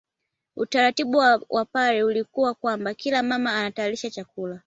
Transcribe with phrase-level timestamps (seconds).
[0.55, 4.59] Utaratibu wa Wapare ulikuwa kwamba kila mama anatayarisha chakula